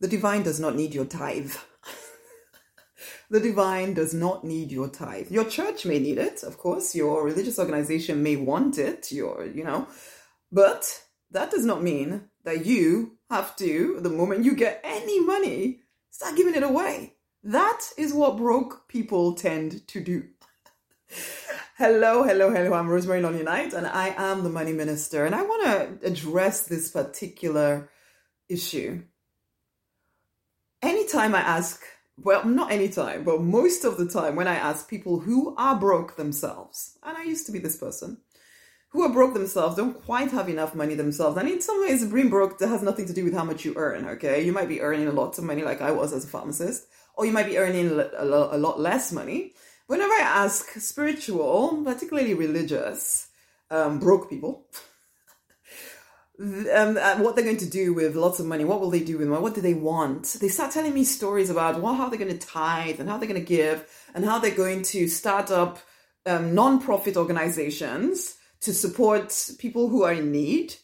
[0.00, 1.54] The divine does not need your tithe.
[3.30, 5.30] the divine does not need your tithe.
[5.30, 6.94] Your church may need it, of course.
[6.94, 9.10] Your religious organization may want it.
[9.10, 9.88] Your, you know,
[10.52, 15.80] but that does not mean that you have to, the moment you get any money,
[16.10, 17.14] start giving it away.
[17.42, 20.24] That is what broke people tend to do.
[21.78, 22.74] hello, hello, hello.
[22.74, 25.24] I'm Rosemary Knight, and I am the money minister.
[25.24, 27.88] And I want to address this particular
[28.48, 29.02] issue
[30.82, 31.82] anytime I ask,
[32.18, 36.16] well, not anytime, but most of the time when I ask people who are broke
[36.16, 38.18] themselves, and I used to be this person,
[38.90, 41.36] who are broke themselves, don't quite have enough money themselves.
[41.36, 43.74] And in some ways, being broke that has nothing to do with how much you
[43.76, 44.42] earn, okay?
[44.42, 47.26] You might be earning a lot of money like I was as a pharmacist, or
[47.26, 49.52] you might be earning a lot less money.
[49.86, 53.28] Whenever I ask spiritual, particularly religious,
[53.70, 54.66] um, broke people,
[56.38, 58.64] um, uh, what they're going to do with lots of money.
[58.64, 59.42] What will they do with money?
[59.42, 60.36] What do they want?
[60.40, 63.28] They start telling me stories about well, how they're going to tithe and how they're
[63.28, 65.78] going to give and how they're going to start up
[66.26, 70.74] um, non-profit organizations to support people who are in need.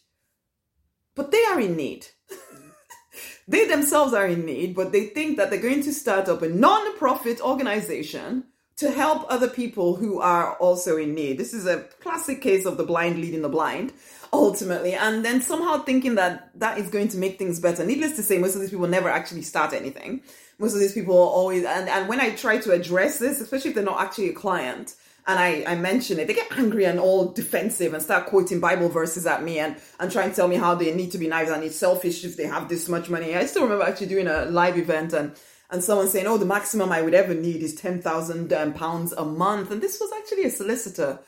[1.15, 2.07] But they are in need.
[3.47, 6.49] they themselves are in need, but they think that they're going to start up a
[6.49, 8.45] non-profit organization
[8.77, 11.37] to help other people who are also in need.
[11.37, 13.93] This is a classic case of the blind leading the blind
[14.33, 18.23] ultimately and then somehow thinking that that is going to make things better needless to
[18.23, 20.21] say most of these people never actually start anything
[20.57, 23.75] most of these people always and, and when i try to address this especially if
[23.75, 24.95] they're not actually a client
[25.25, 28.89] and I, I mention it, they get angry and all defensive and start quoting Bible
[28.89, 31.49] verses at me and, and try and tell me how they need to be nice
[31.49, 33.33] and it's selfish if they have this much money.
[33.33, 35.33] I still remember actually doing a live event and,
[35.71, 39.23] and someone saying, oh, the maximum I would ever need is 10,000 um, pounds a
[39.23, 39.71] month.
[39.71, 41.19] And this was actually a solicitor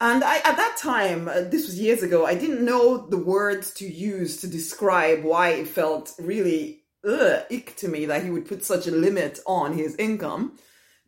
[0.00, 3.72] and I, at that time, uh, this was years ago, I didn't know the words
[3.74, 8.46] to use to describe why it felt really ugh, ick to me that he would
[8.46, 10.58] put such a limit on his income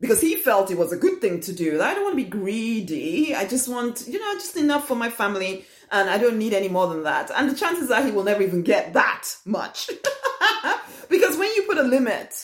[0.01, 1.81] because he felt it was a good thing to do.
[1.81, 3.35] I don't want to be greedy.
[3.35, 6.69] I just want, you know, just enough for my family and I don't need any
[6.69, 7.31] more than that.
[7.35, 9.89] And the chances are he will never even get that much.
[11.09, 12.35] because when you put a limit,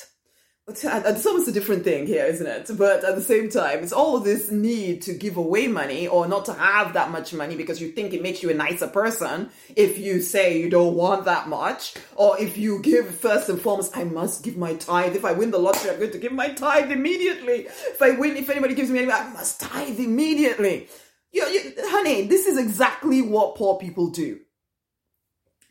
[0.69, 2.71] it's almost a different thing here, isn't it?
[2.79, 6.45] But at the same time, it's all this need to give away money or not
[6.45, 9.99] to have that much money because you think it makes you a nicer person if
[9.99, 11.95] you say you don't want that much.
[12.15, 15.17] Or if you give first and foremost, I must give my tithe.
[15.17, 17.67] If I win the lottery, I'm going to give my tithe immediately.
[17.67, 20.89] If I win, if anybody gives me anything, I must tithe immediately.
[21.33, 24.39] You, you, honey, this is exactly what poor people do.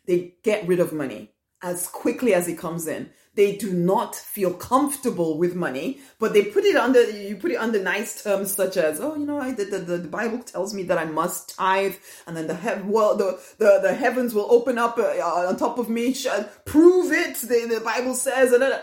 [0.06, 1.30] They get rid of money
[1.62, 6.44] as quickly as it comes in they do not feel comfortable with money, but they
[6.44, 9.52] put it under you put it under nice terms such as oh you know I
[9.52, 11.94] the, the, the Bible tells me that I must tithe,
[12.26, 15.02] and then the heaven well the, the the heavens will open up uh,
[15.48, 16.14] on top of me.
[16.66, 17.36] Prove it.
[17.36, 18.82] The, the Bible says and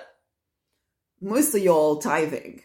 [1.22, 2.64] most of y'all tithing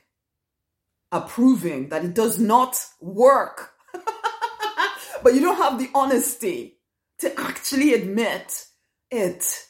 [1.13, 3.73] are proving that it does not work,
[5.23, 6.79] but you don't have the honesty
[7.19, 8.67] to actually admit
[9.11, 9.67] it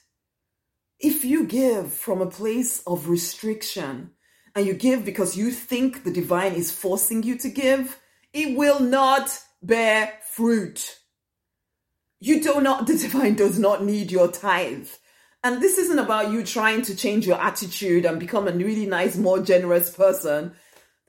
[0.98, 4.10] if you give from a place of restriction
[4.54, 7.98] and you give because you think the divine is forcing you to give,
[8.32, 10.98] it will not bear fruit.
[12.20, 14.88] You do not, the divine does not need your tithe.
[15.42, 19.16] And this isn't about you trying to change your attitude and become a really nice,
[19.16, 20.54] more generous person.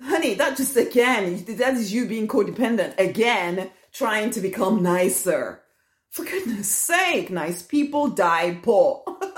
[0.01, 2.99] Honey, that just again, that is you being codependent.
[2.99, 5.61] Again, trying to become nicer.
[6.09, 9.03] For goodness sake, nice people die poor.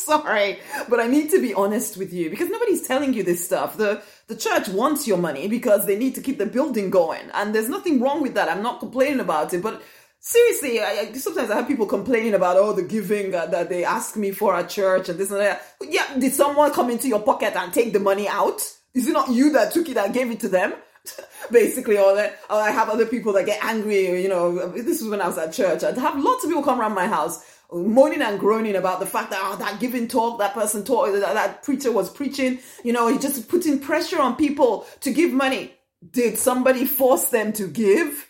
[0.04, 3.76] sorry, but I need to be honest with you because nobody's telling you this stuff.
[3.76, 7.54] The the church wants your money because they need to keep the building going, and
[7.54, 8.48] there's nothing wrong with that.
[8.48, 9.82] I'm not complaining about it, but
[10.20, 13.84] seriously, I, I, sometimes I have people complaining about oh the giving uh, that they
[13.84, 15.62] ask me for at church and this and that.
[15.82, 18.60] Yeah, did someone come into your pocket and take the money out?
[18.94, 20.74] Is it not you that took it and gave it to them?
[21.50, 24.22] Basically, or, or I have other people that get angry.
[24.22, 25.82] You know, this was when I was at church.
[25.82, 29.30] I'd have lots of people come around my house moaning and groaning about the fact
[29.30, 33.08] that oh, that giving talk, that person talk, that, that preacher was preaching, you know,
[33.08, 35.74] he just putting pressure on people to give money.
[36.10, 38.26] Did somebody force them to give?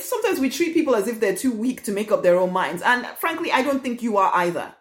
[0.00, 2.80] sometimes we treat people as if they're too weak to make up their own minds.
[2.80, 4.74] And frankly, I don't think you are either.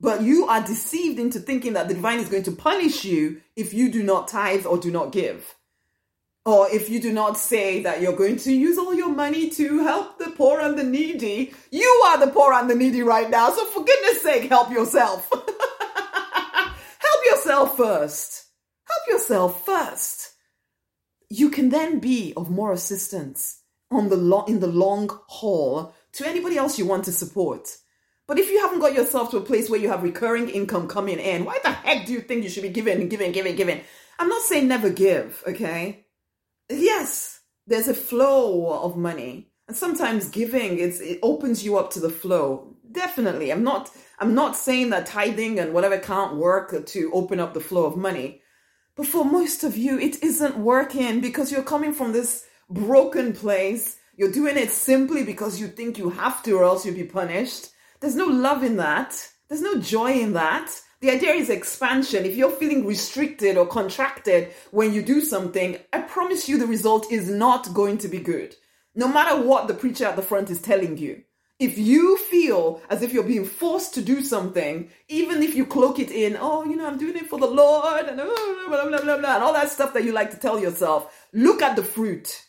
[0.00, 3.74] But you are deceived into thinking that the divine is going to punish you if
[3.74, 5.56] you do not tithe or do not give
[6.46, 9.82] or if you do not say that you're going to use all your money to
[9.82, 13.50] help the poor and the needy, you are the poor and the needy right now.
[13.50, 15.28] So for goodness sake, help yourself.
[15.32, 18.44] help yourself first.
[18.86, 20.34] Help yourself first.
[21.28, 23.60] You can then be of more assistance
[23.90, 27.76] on the lo- in the long haul to anybody else you want to support.
[28.28, 31.18] But if you haven't got yourself to a place where you have recurring income coming
[31.18, 33.80] in, why the heck do you think you should be giving, giving, giving, giving?
[34.20, 36.05] I'm not saying never give, okay?
[36.68, 39.48] Yes, there's a flow of money.
[39.68, 42.74] And sometimes giving it's, it opens you up to the flow.
[42.90, 43.50] Definitely.
[43.50, 47.60] I'm not I'm not saying that tithing and whatever can't work to open up the
[47.60, 48.40] flow of money.
[48.96, 53.96] But for most of you, it isn't working because you're coming from this broken place.
[54.16, 57.68] You're doing it simply because you think you have to or else you'll be punished.
[58.00, 59.28] There's no love in that.
[59.48, 60.70] There's no joy in that.
[61.06, 62.24] The idea is expansion.
[62.24, 67.12] If you're feeling restricted or contracted when you do something, I promise you the result
[67.12, 68.56] is not going to be good.
[68.92, 71.22] No matter what the preacher at the front is telling you.
[71.60, 76.00] If you feel as if you're being forced to do something, even if you cloak
[76.00, 78.26] it in, oh, you know, I'm doing it for the Lord and blah,
[78.66, 81.62] blah, blah, blah, blah, and all that stuff that you like to tell yourself, look
[81.62, 82.44] at the fruit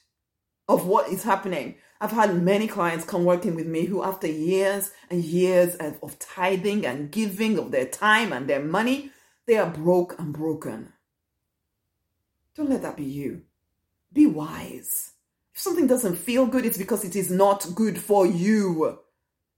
[0.68, 1.76] of what is happening.
[2.00, 6.86] I've had many clients come working with me who, after years and years of tithing
[6.86, 9.12] and giving of their time and their money,
[9.48, 10.94] they are broke and broken.
[12.56, 13.44] Don't let that be you.
[14.14, 15.14] Be wise.
[15.54, 19.00] If something doesn't feel good, it's because it is not good for you.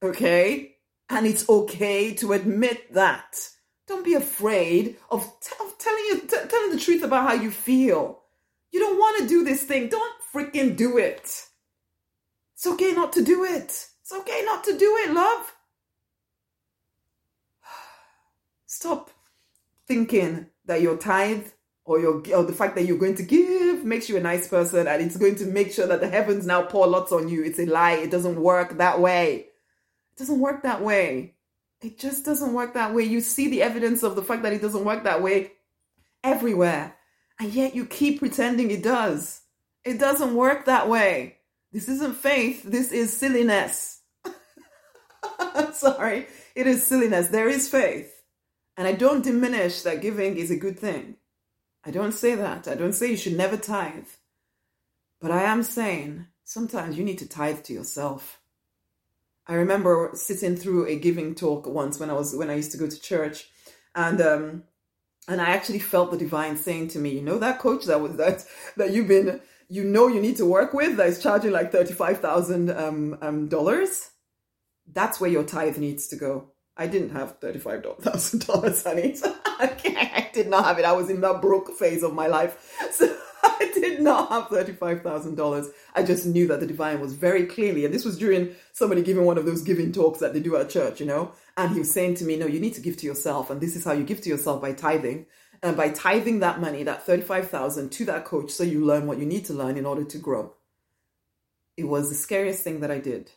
[0.02, 0.76] Okay?
[1.10, 3.50] And it's okay to admit that.
[3.88, 7.50] Don't be afraid of, t- of telling you t- telling the truth about how you
[7.50, 8.20] feel.
[8.72, 9.90] You don't want to do this thing.
[9.90, 11.48] Don't freaking do it.
[12.56, 13.88] It's okay not to do it.
[14.02, 15.54] It's okay not to do it, love.
[18.66, 19.12] Stop
[19.88, 21.48] thinking that your tithe
[21.86, 24.88] or your or the fact that you're going to give makes you a nice person
[24.88, 27.44] and it's going to make sure that the heavens now pour lots on you.
[27.44, 27.94] It's a lie.
[27.94, 29.48] It doesn't work that way.
[30.12, 31.36] It doesn't work that way.
[31.82, 33.04] It just doesn't work that way.
[33.04, 35.54] You see the evidence of the fact that it doesn't work that way
[36.24, 36.96] everywhere.
[37.40, 39.42] And yet you keep pretending it does.
[39.90, 41.38] It doesn't work that way.
[41.72, 42.62] This isn't faith.
[42.62, 44.02] This is silliness.
[45.74, 46.28] Sorry.
[46.54, 47.30] It is silliness.
[47.30, 48.14] There is faith.
[48.78, 51.16] And I don't diminish that giving is a good thing.
[51.84, 52.68] I don't say that.
[52.68, 54.06] I don't say you should never tithe.
[55.20, 58.40] But I am saying sometimes you need to tithe to yourself.
[59.48, 62.78] I remember sitting through a giving talk once when I was when I used to
[62.78, 63.50] go to church,
[63.96, 64.64] and um,
[65.28, 68.18] and I actually felt the divine saying to me, you know that coach that was
[68.18, 68.46] that
[68.78, 71.94] that you've been you know you need to work with that is charging like thirty
[71.94, 73.50] five thousand um, um.
[74.92, 76.52] That's where your tithe needs to go.
[76.80, 79.14] I didn't have $35,000, honey.
[79.14, 80.86] So I did not have it.
[80.86, 82.76] I was in that broke phase of my life.
[82.92, 85.68] So I did not have $35,000.
[85.96, 89.26] I just knew that the divine was very clearly, and this was during somebody giving
[89.26, 91.32] one of those giving talks that they do at church, you know?
[91.56, 93.50] And he was saying to me, no, you need to give to yourself.
[93.50, 95.26] And this is how you give to yourself by tithing.
[95.62, 99.26] And by tithing that money, that 35,000 to that coach, so you learn what you
[99.26, 100.54] need to learn in order to grow.
[101.76, 103.32] It was the scariest thing that I did.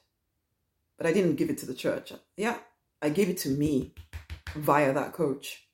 [0.99, 2.13] But I didn't give it to the church.
[2.37, 2.59] Yeah,
[3.01, 3.95] I gave it to me
[4.55, 5.65] via that coach.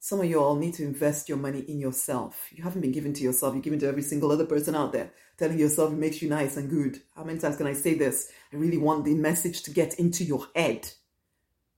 [0.00, 2.48] Some of you all need to invest your money in yourself.
[2.50, 5.12] You haven't been given to yourself, you're given to every single other person out there,
[5.38, 7.00] telling yourself it makes you nice and good.
[7.16, 8.30] How many times can I say this?
[8.52, 10.90] I really want the message to get into your head.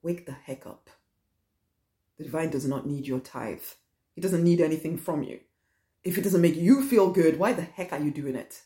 [0.03, 0.91] Wake the heck up.
[2.19, 3.63] The divine does not need your tithe,
[4.15, 5.41] he doesn't need anything from you.
[6.05, 8.63] If it doesn't make you feel good, why the heck are you doing it?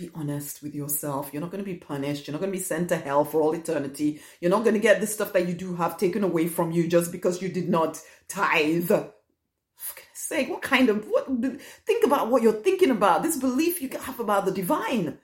[0.00, 1.30] be honest with yourself.
[1.32, 2.26] You're not going to be punished.
[2.26, 4.20] You're not going to be sent to hell for all eternity.
[4.40, 6.88] You're not going to get the stuff that you do have taken away from you
[6.88, 8.88] just because you did not tithe.
[8.88, 11.26] For goodness sake, what kind of what?
[11.86, 13.22] Think about what you're thinking about.
[13.22, 15.18] This belief you have about the divine.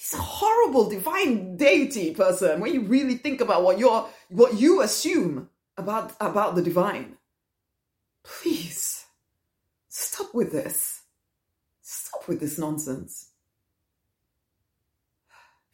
[0.00, 2.60] He's a horrible divine deity person.
[2.60, 7.18] When you really think about what you're, what you assume about about the divine,
[8.22, 9.04] please
[9.88, 11.02] stop with this.
[11.82, 13.30] Stop with this nonsense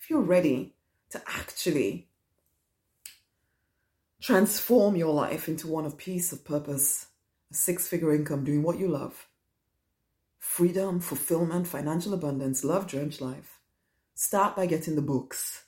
[0.06, 0.72] if you're ready
[1.10, 2.06] to actually
[4.20, 7.06] transform your life into one of peace, of purpose,
[7.50, 9.26] a six figure income, doing what you love,
[10.38, 13.55] freedom, fulfillment, financial abundance, love drenched life,
[14.16, 15.66] start by getting the books,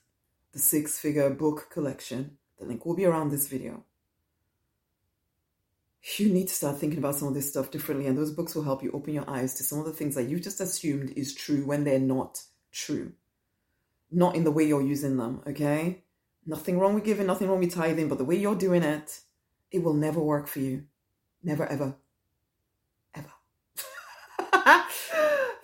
[0.53, 2.39] the six figure book collection.
[2.59, 3.85] The link will be around this video.
[6.17, 8.65] You need to start thinking about some of this stuff differently, and those books will
[8.65, 11.33] help you open your eyes to some of the things that you just assumed is
[11.33, 13.13] true when they're not true
[14.11, 16.03] not in the way you're using them, okay?
[16.47, 19.21] Nothing wrong with giving, nothing wrong with tithing, but the way you're doing it,
[19.71, 20.85] it will never work for you.
[21.43, 21.95] Never, ever.
[23.15, 23.31] Ever.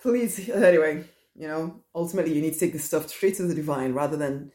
[0.01, 3.93] Please, anyway, you know, ultimately you need to take this stuff straight to the divine
[3.93, 4.51] rather than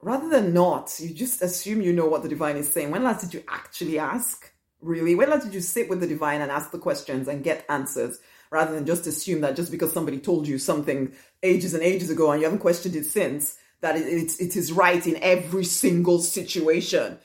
[0.00, 0.94] rather than not.
[0.98, 2.90] You just assume you know what the divine is saying.
[2.90, 4.52] When last did you actually ask?
[4.80, 5.14] Really?
[5.14, 8.20] When last did you sit with the divine and ask the questions and get answers?
[8.50, 12.30] rather than just assume that just because somebody told you something ages and ages ago
[12.30, 16.20] and you haven't questioned it since, that it, it, it is right in every single
[16.20, 17.18] situation.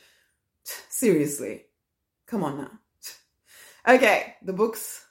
[0.90, 1.66] Seriously.
[2.28, 2.72] Come on now.
[3.86, 5.06] Okay, the books,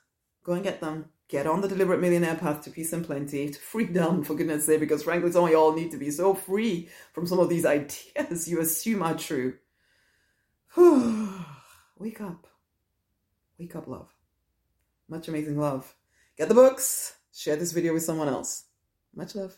[0.44, 1.04] go and get them.
[1.32, 4.80] Get on the deliberate millionaire path to peace and plenty, to freedom, for goodness sake,
[4.80, 8.46] because frankly, some of y'all need to be so free from some of these ideas
[8.46, 9.54] you assume are true.
[10.76, 12.46] Wake up.
[13.58, 14.14] Wake up, love.
[15.08, 15.94] Much amazing love.
[16.36, 17.14] Get the books.
[17.34, 18.64] Share this video with someone else.
[19.14, 19.56] Much love.